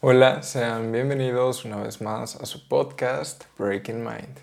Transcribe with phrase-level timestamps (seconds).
[0.00, 4.38] Hola, sean bienvenidos una vez más a su podcast Breaking Mind.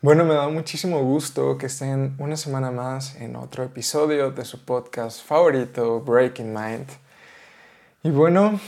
[0.00, 4.64] Bueno, me da muchísimo gusto que estén una semana más en otro episodio de su
[4.64, 6.88] podcast favorito, Breaking Mind.
[8.02, 8.58] Y bueno,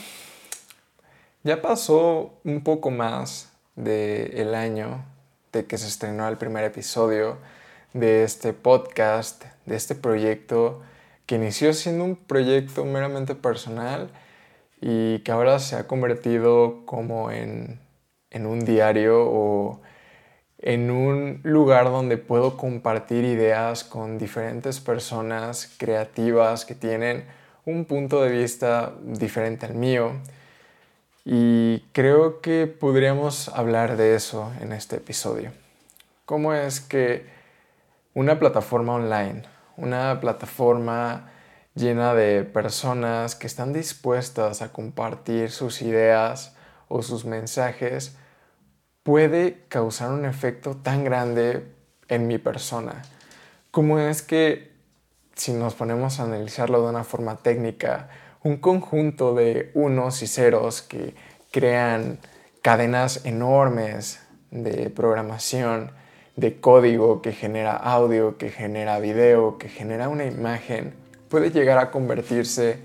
[1.42, 5.10] ya pasó un poco más del año
[5.52, 7.38] de que se estrenó el primer episodio
[7.92, 10.82] de este podcast, de este proyecto
[11.26, 14.10] que inició siendo un proyecto meramente personal
[14.80, 17.80] y que ahora se ha convertido como en,
[18.30, 19.80] en un diario o
[20.58, 27.24] en un lugar donde puedo compartir ideas con diferentes personas creativas que tienen
[27.64, 30.12] un punto de vista diferente al mío.
[31.24, 35.52] Y creo que podríamos hablar de eso en este episodio.
[36.24, 37.26] ¿Cómo es que
[38.14, 39.42] una plataforma online,
[39.76, 41.30] una plataforma
[41.74, 46.56] llena de personas que están dispuestas a compartir sus ideas
[46.88, 48.16] o sus mensajes,
[49.04, 51.72] puede causar un efecto tan grande
[52.08, 53.02] en mi persona.
[53.70, 54.72] ¿Cómo es que,
[55.34, 58.10] si nos ponemos a analizarlo de una forma técnica,
[58.44, 61.14] un conjunto de unos y ceros que
[61.50, 62.18] crean
[62.62, 65.92] cadenas enormes de programación,
[66.36, 70.94] de código que genera audio, que genera video, que genera una imagen,
[71.28, 72.78] puede llegar a convertirse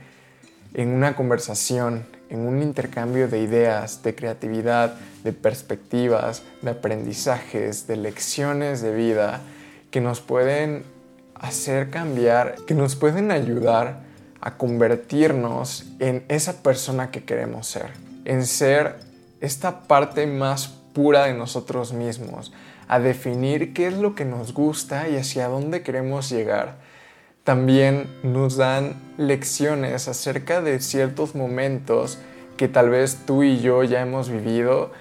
[0.74, 7.96] en una conversación, en un intercambio de ideas, de creatividad, de perspectivas, de aprendizajes, de
[7.96, 9.42] lecciones de vida
[9.92, 10.84] que nos pueden
[11.36, 14.07] hacer cambiar, que nos pueden ayudar
[14.42, 17.92] a convertirnos en esa persona que queremos ser,
[18.26, 18.96] en ser
[19.42, 22.52] esta parte más pura de nosotros mismos,
[22.88, 26.78] a definir qué es lo que nos gusta y hacia dónde queremos llegar.
[27.44, 32.17] También nos dan lecciones acerca de ciertos momentos
[32.58, 34.92] que tal vez tú y yo ya hemos vivido,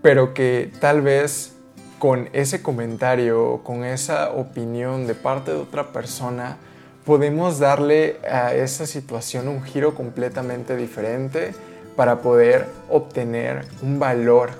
[0.00, 1.54] pero que tal vez
[1.98, 6.58] con ese comentario, con esa opinión de parte de otra persona,
[7.04, 11.54] podemos darle a esa situación un giro completamente diferente
[11.96, 14.50] para poder obtener un valor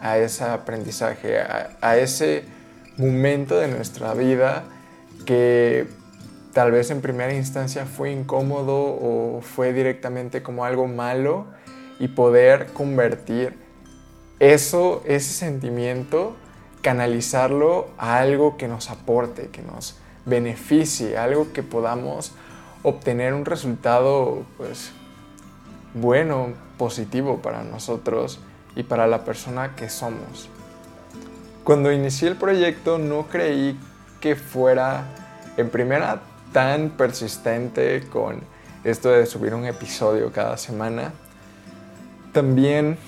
[0.00, 2.44] a ese aprendizaje, a, ese
[2.98, 4.64] momento de nuestra vida
[5.24, 5.86] que
[6.52, 11.46] tal vez en primera instancia fue incómodo o fue directamente como algo malo
[11.98, 13.54] y poder convertir
[14.40, 16.36] eso, ese sentimiento,
[16.82, 22.32] canalizarlo a algo que nos aporte, que nos beneficie, algo que podamos
[22.82, 24.92] obtener un resultado pues
[25.94, 28.40] bueno, positivo para nosotros
[28.76, 30.48] y para la persona que somos.
[31.62, 33.78] Cuando inicié el proyecto no creí
[34.20, 35.04] que fuera
[35.56, 36.20] en primera
[36.52, 38.40] tan persistente con
[38.84, 41.12] esto de subir un episodio cada semana.
[42.32, 42.98] También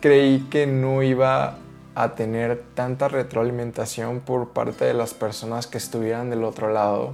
[0.00, 1.58] creí que no iba
[1.94, 7.12] a tener tanta retroalimentación por parte de las personas que estuvieran del otro lado.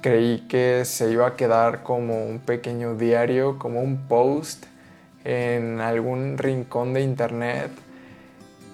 [0.00, 4.66] Creí que se iba a quedar como un pequeño diario, como un post
[5.24, 7.70] en algún rincón de internet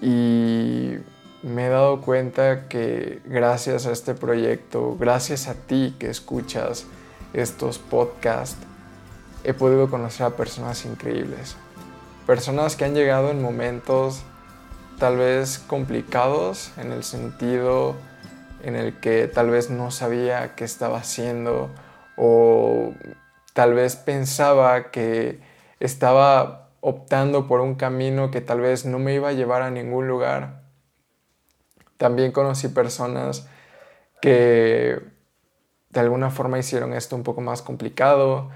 [0.03, 0.97] y
[1.43, 6.87] me he dado cuenta que gracias a este proyecto, gracias a ti que escuchas
[7.33, 8.59] estos podcasts,
[9.45, 11.57] he podido conocer a personas increíbles.
[12.27, 14.23] Personas que han llegado en momentos
[14.99, 17.97] tal vez complicados en el sentido
[18.63, 21.71] en el que tal vez no sabía qué estaba haciendo
[22.17, 22.93] o
[23.55, 25.41] tal vez pensaba que
[25.81, 30.09] estaba optando por un camino que tal vez no me iba a llevar a ningún
[30.09, 30.63] lugar.
[31.97, 33.49] También conocí personas
[34.21, 35.01] que
[35.91, 38.51] de alguna forma hicieron esto un poco más complicado.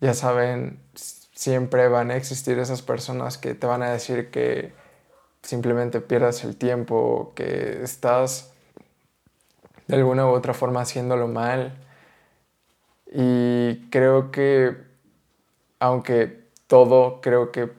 [0.00, 4.72] Ya saben, siempre van a existir esas personas que te van a decir que
[5.42, 8.52] simplemente pierdas el tiempo, que estás
[9.88, 11.76] de alguna u otra forma haciéndolo mal.
[13.12, 14.76] Y creo que,
[15.78, 17.70] aunque todo creo que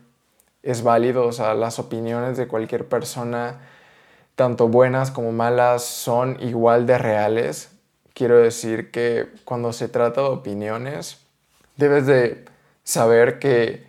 [0.62, 3.62] es válido, o sea, las opiniones de cualquier persona,
[4.36, 7.72] tanto buenas como malas, son igual de reales.
[8.14, 11.20] Quiero decir que cuando se trata de opiniones,
[11.78, 12.46] debes de
[12.84, 13.88] saber que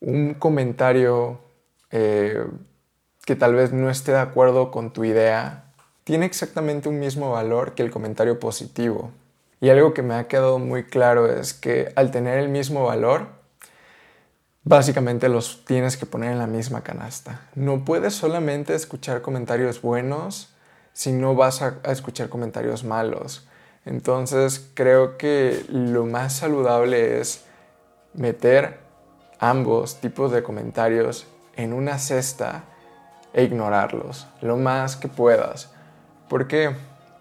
[0.00, 1.38] un comentario
[1.90, 2.46] eh,
[3.24, 5.64] que tal vez no esté de acuerdo con tu idea,
[6.04, 9.10] tiene exactamente un mismo valor que el comentario positivo.
[9.60, 13.28] Y algo que me ha quedado muy claro es que al tener el mismo valor,
[14.62, 17.48] básicamente los tienes que poner en la misma canasta.
[17.54, 20.54] No puedes solamente escuchar comentarios buenos
[20.92, 23.46] si no vas a, escuchar comentarios malos.
[23.86, 27.44] Entonces creo que lo más saludable es
[28.12, 28.78] meter
[29.38, 31.26] ambos tipos de comentarios
[31.56, 32.64] en una cesta
[33.34, 35.70] e ignorarlos lo más que puedas.
[36.28, 36.74] ¿Por qué?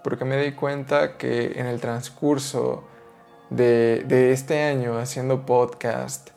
[0.03, 2.83] Porque me di cuenta que en el transcurso
[3.49, 6.29] de, este año haciendo podcast,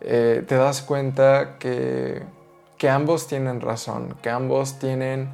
[0.00, 2.22] eh, te das cuenta que,
[2.78, 5.28] que ambos tienen razón, que ambos tienen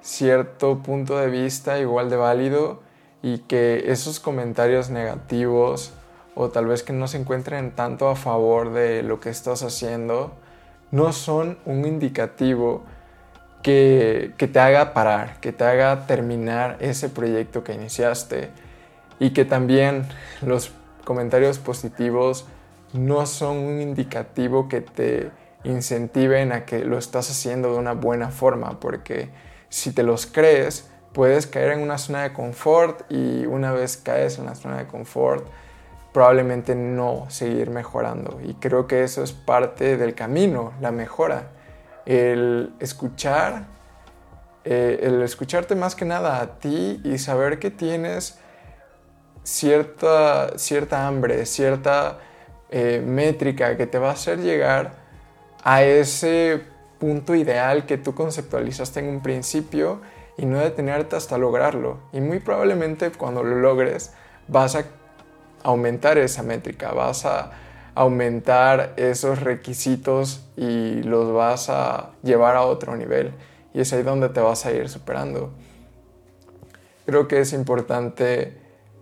[0.00, 2.80] cierto punto de vista igual de válido
[3.22, 5.92] y que esos comentarios negativos
[6.34, 10.32] o tal vez que no se encuentren tanto a favor de lo que estás haciendo
[10.90, 12.82] no son un indicativo
[13.62, 18.50] que, te haga parar, que te haga terminar ese proyecto que iniciaste
[19.18, 20.06] y que también
[20.42, 20.72] los
[21.04, 22.46] comentarios positivos
[22.92, 25.30] no son un indicativo que te
[25.64, 29.28] incentiven a que lo estás haciendo de una buena forma, porque
[29.68, 34.38] si te los crees, puedes caer en una zona de confort y una vez caes
[34.38, 35.46] en la zona de confort,
[36.12, 38.40] probablemente no seguir mejorando.
[38.42, 41.50] Y creo que eso es parte del camino, la mejora.
[42.06, 43.66] El escuchar,
[44.64, 48.38] eh, el escucharte más que nada a ti y saber que tienes
[49.42, 52.18] cierta, cierta hambre, cierta
[52.70, 54.92] eh, métrica que te va a hacer llegar
[55.64, 56.62] a ese
[56.98, 60.00] punto ideal que tú conceptualizaste en un principio
[60.36, 61.98] y no detenerte hasta lograrlo.
[62.12, 64.12] Y muy probablemente cuando lo logres
[64.48, 64.84] vas a
[65.62, 67.50] aumentar esa métrica, vas a
[68.00, 73.34] aumentar esos requisitos y los vas a llevar a otro nivel.
[73.74, 75.50] Y es ahí donde te vas a ir superando.
[77.04, 78.56] Creo que es importante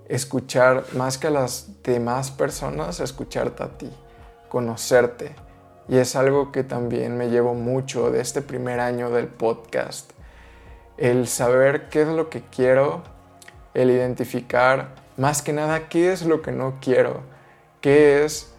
[0.08, 3.88] escuchar más que a las demás personas, escucharte a ti,
[4.48, 5.36] conocerte.
[5.88, 10.10] Y es algo que también me llevo mucho de este primer año del podcast.
[10.96, 13.02] El saber qué es lo que quiero,
[13.74, 17.20] el identificar más que nada qué es lo que no quiero,
[17.80, 18.57] qué es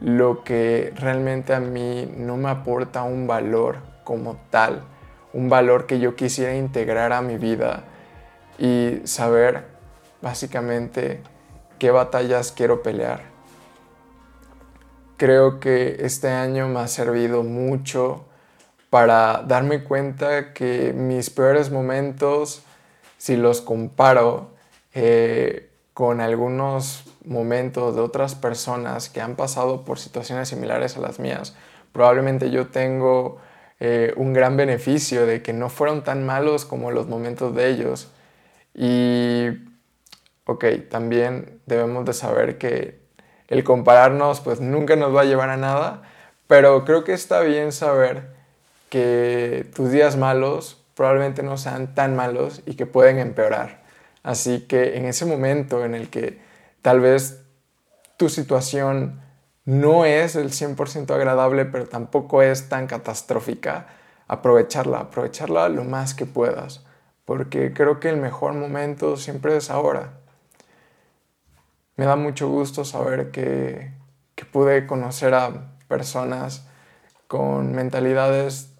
[0.00, 4.82] lo que realmente a mí no me aporta un valor como tal,
[5.32, 7.84] un valor que yo quisiera integrar a mi vida
[8.58, 9.64] y saber
[10.22, 11.22] básicamente
[11.78, 13.22] qué batallas quiero pelear.
[15.16, 18.24] Creo que este año me ha servido mucho
[18.88, 22.62] para darme cuenta que mis peores momentos,
[23.18, 24.50] si los comparo
[24.94, 25.69] eh,
[26.00, 31.54] con algunos momentos de otras personas que han pasado por situaciones similares a las mías,
[31.92, 33.36] probablemente yo tengo
[33.80, 38.10] eh, un gran beneficio de que no fueron tan malos como los momentos de ellos.
[38.72, 39.48] Y
[40.46, 43.02] ok, también debemos de saber que
[43.48, 46.00] el compararnos pues nunca nos va a llevar a nada,
[46.46, 48.30] pero creo que está bien saber
[48.88, 53.79] que tus días malos probablemente no sean tan malos y que pueden empeorar.
[54.22, 56.40] Así que en ese momento en el que
[56.82, 57.42] tal vez
[58.16, 59.20] tu situación
[59.64, 63.86] no es el 100% agradable, pero tampoco es tan catastrófica,
[64.26, 66.84] aprovecharla, aprovecharla lo más que puedas,
[67.24, 70.20] porque creo que el mejor momento siempre es ahora.
[71.96, 73.92] Me da mucho gusto saber que,
[74.52, 76.66] pude conocer a personas
[77.28, 78.72] con mentalidades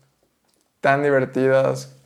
[0.80, 1.96] tan divertidas,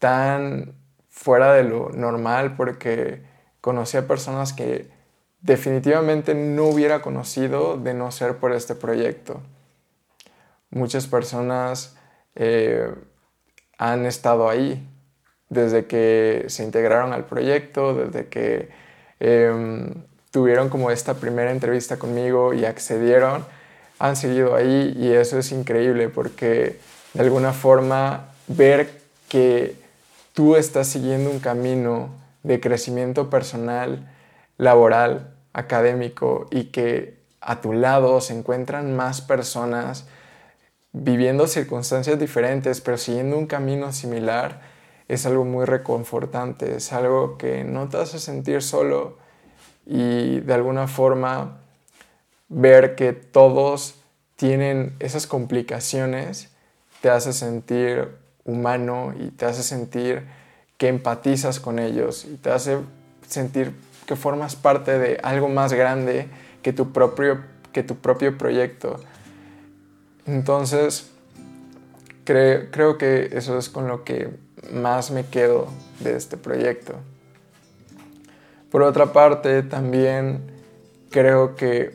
[0.00, 0.74] tan
[1.16, 3.22] fuera de lo normal, porque
[3.62, 4.88] conocí a personas que
[5.40, 9.40] definitivamente no hubiera conocido de no ser por este proyecto.
[10.70, 11.96] Muchas personas
[12.34, 12.92] eh,
[13.78, 14.86] han estado ahí
[15.48, 18.68] desde que se integraron al proyecto, desde que
[19.18, 19.94] em,
[20.30, 23.46] tuvieron como esta primera entrevista conmigo y accedieron,
[23.98, 26.78] han seguido ahí y eso es increíble porque
[27.14, 28.90] de alguna forma ver
[29.28, 29.85] que
[30.36, 32.10] tú estás siguiendo un camino
[32.42, 34.12] de crecimiento personal,
[34.58, 40.06] laboral, académico y que a tu lado se encuentran más personas
[40.92, 44.60] viviendo circunstancias diferentes pero siguiendo un camino similar
[45.08, 49.16] es algo muy reconfortante, es algo que no te hace sentir solo,
[49.86, 51.60] y de alguna forma
[52.48, 53.94] ver que todos
[54.34, 56.50] tienen esas complicaciones
[57.00, 60.22] te hace sentir humano y te hace sentir
[60.78, 62.78] que empatizas con ellos y te hace
[63.26, 63.72] sentir
[64.06, 66.28] que formas parte de algo más grande
[66.62, 67.40] que tu propio,
[67.72, 69.00] que tu propio proyecto.
[70.26, 71.10] Entonces,
[72.24, 74.30] creo que eso es con lo que
[74.72, 75.68] más me quedo
[76.00, 76.94] de este proyecto.
[78.70, 80.50] Por otra parte, también
[81.10, 81.94] creo que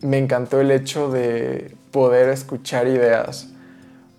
[0.00, 3.48] me encantó el hecho de poder escuchar ideas,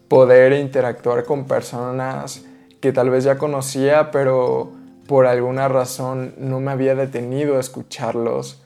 [0.07, 2.43] poder interactuar con personas
[2.81, 4.71] que tal vez ya conocía, pero
[5.07, 8.63] por alguna razón no me había detenido a escucharlos.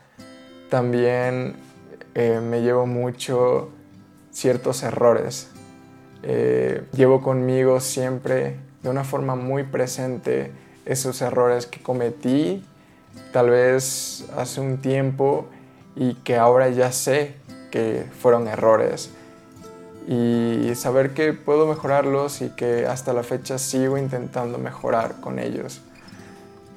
[0.69, 1.55] También
[2.15, 3.69] eh, me llevo mucho
[4.31, 5.49] ciertos errores.
[6.23, 10.51] Eh, llevo conmigo siempre de una forma muy presente
[10.85, 12.63] esos errores que cometí
[13.31, 15.47] tal vez hace un tiempo
[15.95, 17.35] y que ahora ya sé
[17.71, 19.11] que fueron errores
[20.11, 25.81] y saber que puedo mejorarlos y que hasta la fecha sigo intentando mejorar con ellos.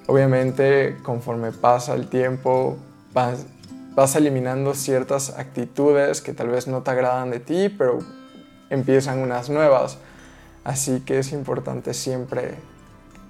[0.07, 2.77] Obviamente conforme pasa el tiempo
[3.15, 3.47] vas,
[3.95, 8.01] vas eliminando ciertas actitudes que tal vez no te agradan de ti, pero
[8.69, 9.97] empiezan unas nuevas.
[10.63, 12.57] Así que es importante siempre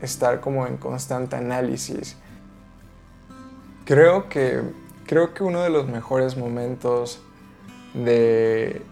[0.00, 2.16] estar como en constante análisis.
[3.84, 4.62] Creo que,
[5.06, 7.22] creo que uno de los mejores momentos
[7.94, 8.82] de,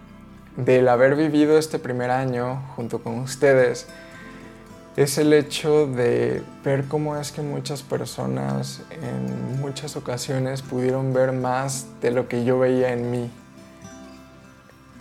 [0.56, 3.86] del haber vivido este primer año junto con ustedes
[4.96, 11.32] es el hecho de ver cómo es que muchas personas en muchas ocasiones pudieron ver
[11.32, 13.30] más de lo que yo veía en mí.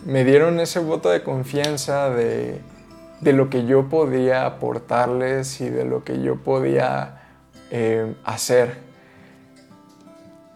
[0.06, 2.60] Me dieron ese voto de confianza de,
[3.20, 7.20] lo que yo podía aportarles y de lo que yo podía
[7.70, 8.78] eh, hacer.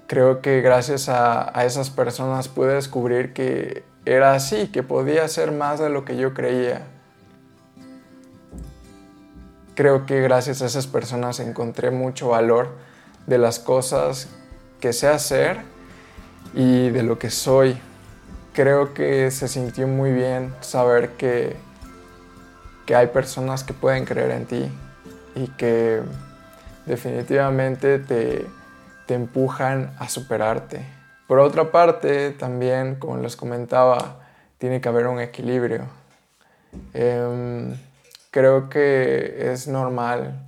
[0.07, 5.53] Creo que gracias a, a esas personas pude descubrir que era así, que podía hacer
[5.53, 6.87] más de lo que yo creía
[9.75, 12.77] creo que gracias a esas personas encontré mucho valor
[13.27, 14.29] de las cosas
[14.81, 15.59] que sé hacer
[16.55, 17.79] y de lo que soy.
[18.53, 21.57] Creo que se sintió muy bien saber que,
[22.87, 24.69] que hay personas que pueden creer en ti
[25.35, 26.03] y que
[26.87, 28.47] definitivamente te,
[29.07, 31.04] te empujan a superarte.
[31.27, 34.21] Por otra parte, también, como les comentaba,
[34.59, 35.87] tiene que haber un equilibrio.
[36.93, 37.77] Em,
[38.31, 40.47] creo que es normal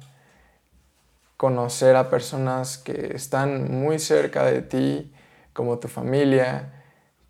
[1.37, 5.13] conocer a personas que están muy cerca de ti,
[5.53, 6.73] como tu familia,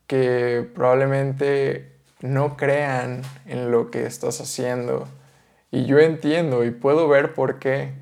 [0.07, 5.07] que probablemente no crean en lo que estás haciendo.
[5.71, 7.93] Y yo entiendo y puedo ver por qué.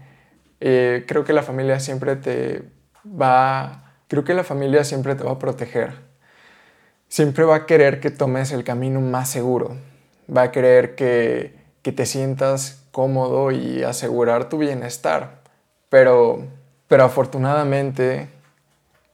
[0.61, 2.63] Eh, creo que la familia siempre te
[3.05, 5.95] va, creo que la familia siempre te va a proteger.
[7.09, 9.77] Siempre va a querer que tomes el camino más seguro.
[10.29, 15.43] Va a querer que que te sientas cómodo y asegurar tu bienestar.
[15.91, 16.47] Pero,
[16.89, 18.31] pero afortunadamente,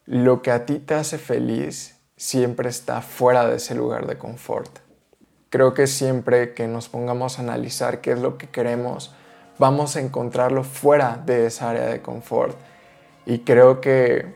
[0.07, 4.71] lo que a ti te hace feliz siempre está fuera de ese lugar de confort.
[5.49, 9.13] Creo que siempre que nos pongamos a analizar qué es lo que queremos,
[9.59, 12.57] vamos a encontrarlo fuera de esa área de confort.
[13.27, 14.33] Y creo que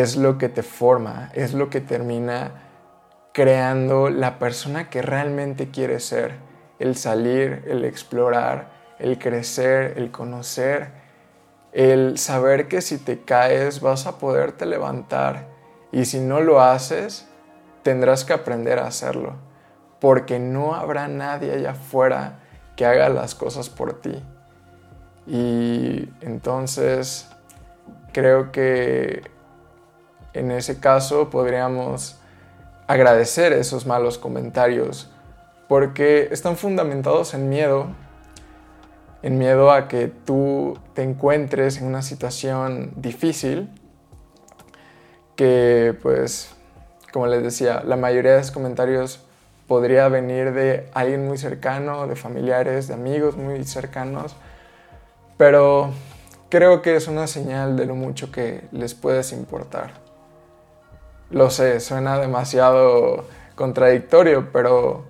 [0.00, 2.50] es lo que te forma, es lo que termina
[3.32, 6.34] creando la persona que realmente quieres ser
[6.78, 10.90] el salir, el explorar, el crecer, el conocer,
[11.72, 15.48] el saber que si te caes vas a poderte levantar
[15.92, 17.26] y si no lo haces,
[17.82, 19.36] tendrás que aprender a hacerlo,
[19.98, 22.40] porque no habrá nadie allá afuera
[22.76, 24.22] que haga las cosas por ti.
[25.26, 27.30] Y entonces
[28.12, 29.35] creo que
[30.38, 32.18] en ese caso podríamos
[32.86, 35.10] agradecer esos malos comentarios
[35.68, 37.88] porque están fundamentados en miedo,
[39.22, 43.68] en miedo a que tú te encuentres en una situación difícil,
[45.34, 46.54] que pues,
[47.12, 49.20] como les decía, la mayoría de esos comentarios
[49.66, 54.36] podría venir de alguien muy cercano, de familiares, de amigos muy cercanos,
[55.36, 55.90] pero
[56.48, 60.05] creo que es una señal de lo mucho que les puedes importar.
[61.30, 63.24] Lo sé, suena demasiado
[63.56, 65.04] contradictorio, pero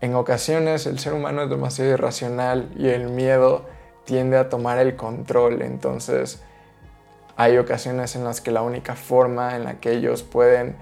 [0.00, 3.64] en ocasiones el ser humano es demasiado irracional y el miedo
[4.04, 5.62] tiende a tomar el control.
[5.62, 6.42] Entonces
[7.36, 10.76] hay ocasiones en las que la única forma en la que ellos pueden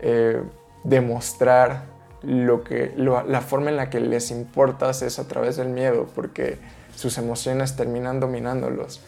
[0.00, 0.42] eh,
[0.84, 1.84] demostrar
[2.22, 6.58] lo que, la forma en la que les importas es a través del miedo, porque
[6.94, 9.00] sus emociones terminan dominándolos.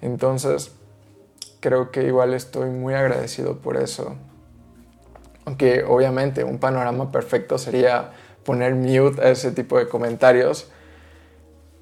[0.00, 0.72] Entonces,
[1.66, 4.14] creo que igual estoy muy agradecido por eso.
[5.46, 8.12] Aunque obviamente un panorama perfecto sería
[8.44, 10.70] poner mute a ese tipo de comentarios.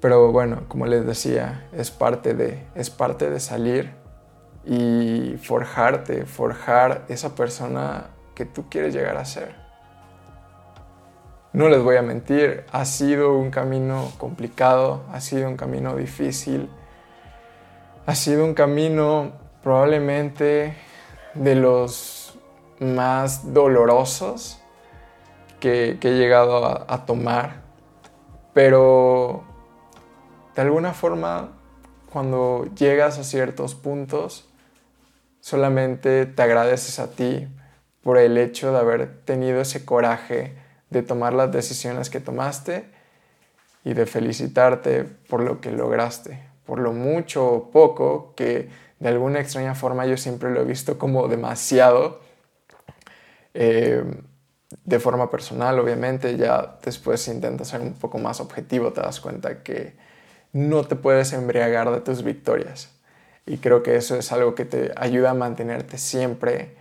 [0.01, 3.91] Pero bueno, como les decía, es parte de, es parte de salir
[4.65, 9.53] y forjarte, forjar esa persona que tú quieres llegar a ser.
[11.53, 16.71] No les voy a mentir, ha sido un camino complicado, ha sido un camino difícil,
[18.07, 20.75] ha sido un camino probablemente
[21.33, 22.37] de los
[22.79, 24.61] más dolorosos
[25.59, 27.63] que, he llegado a, tomar,
[28.53, 29.43] pero
[30.55, 31.49] de alguna forma
[32.13, 34.47] cuando llegas a ciertos puntos,
[35.39, 37.47] solamente te agradeces a ti
[38.03, 40.53] por el hecho de haber tenido ese coraje
[40.91, 42.85] de tomar las decisiones que tomaste
[43.83, 49.39] y de felicitarte por lo que lograste, por lo mucho o poco que de alguna
[49.39, 52.21] extraña forma yo siempre lo he visto como demasiado.
[53.53, 54.03] Eh,
[54.83, 59.63] de forma personal, obviamente, ya después intentas ser un poco más objetivo, te das cuenta
[59.63, 59.95] que
[60.53, 62.91] no te puedes embriagar de tus victorias.
[63.45, 66.75] Y creo que eso es algo que te ayuda a mantenerte siempre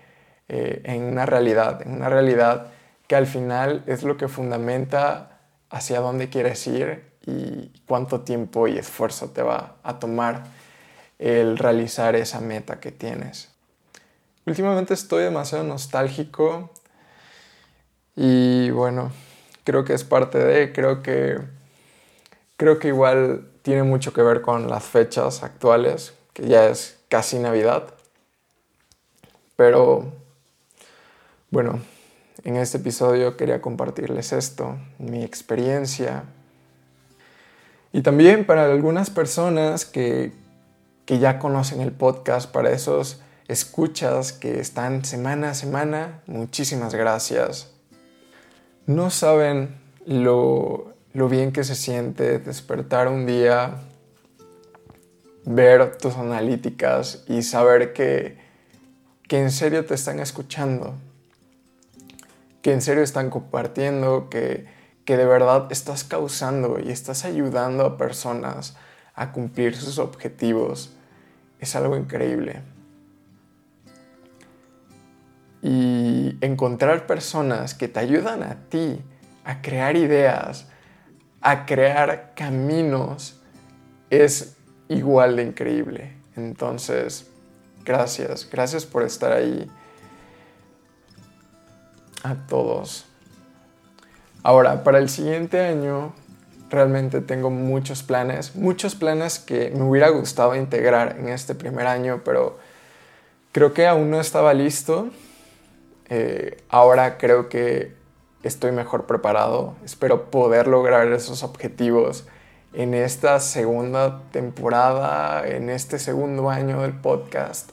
[0.49, 2.69] eh, en una realidad, en una realidad
[3.07, 5.41] que al final es lo que fundamenta
[5.71, 10.45] hacia dónde quieres ir y cuánto tiempo y esfuerzo te va a tomar
[11.19, 13.49] el realizar esa meta que tienes.
[14.47, 16.71] Últimamente estoy demasiado nostálgico
[18.17, 19.11] y bueno,
[19.65, 21.39] creo que es parte de, creo que,
[22.57, 27.39] creo que igual tiene mucho que ver con las fechas actuales, que ya es casi
[27.39, 27.95] Navidad.
[29.57, 30.13] Pero
[31.51, 31.81] bueno,
[32.45, 36.25] en este episodio quería compartirles esto, mi experiencia.
[37.93, 40.33] Y también para algunas personas que,
[41.05, 47.73] que ya conocen el podcast, para esos escuchas que están semana a semana, muchísimas gracias.
[48.87, 53.83] No saben lo, bien que se siente despertar un día,
[55.45, 58.39] ver tus analíticas y saber que,
[59.29, 60.95] que en serio te están escuchando,
[62.63, 64.67] que en serio están compartiendo, que,
[65.05, 68.75] que de verdad estás causando y estás ayudando a personas
[69.15, 70.95] a cumplir sus objetivos.
[71.61, 72.63] Es algo increíble.
[75.67, 79.01] y encontrar personas que te ayudan a ti
[79.45, 80.67] a crear ideas,
[81.41, 83.41] a crear caminos,
[84.11, 84.57] es
[84.89, 86.17] igual de increíble.
[86.37, 87.31] Entonces,
[87.83, 89.71] gracias, gracias por estar ahí
[92.23, 93.07] a todos.
[94.43, 96.15] Ahora, para el siguiente año,
[96.75, 102.23] realmente tengo muchos planes, muchos planes que me hubiera gustado integrar en este primer año,
[102.25, 102.59] pero
[103.53, 105.11] creo que aún no estaba listo
[106.11, 107.95] eh, ahora creo que
[108.43, 109.75] estoy mejor preparado.
[109.85, 112.27] Espero poder lograr esos objetivos
[112.73, 117.71] en esta segunda temporada, en este segundo año del podcast.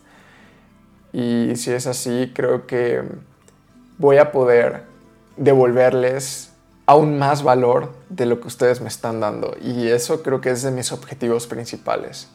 [1.11, 3.03] Y si es así, creo que
[3.97, 4.83] voy a poder
[5.35, 6.53] devolverles
[6.85, 9.55] aún más valor de lo que ustedes me están dando.
[9.61, 12.27] Y eso creo que es de mis objetivos principales.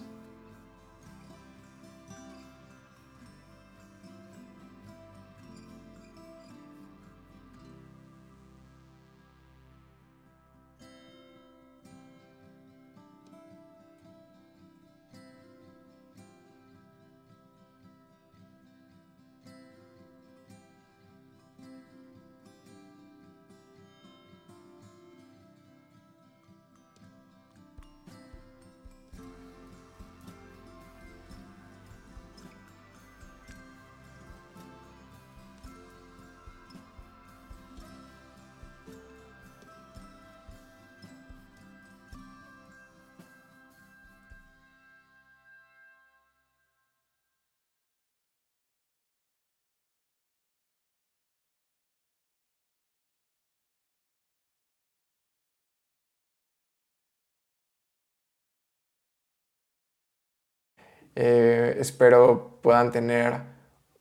[61.16, 63.40] Eh, espero puedan tener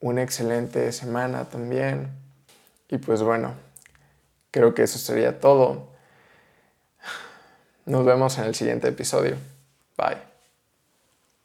[0.01, 2.09] una excelente semana también.
[2.89, 3.53] Y pues bueno,
[4.51, 5.87] creo que eso sería todo.
[7.85, 9.37] Nos vemos en el siguiente episodio.
[9.97, 10.34] Bye.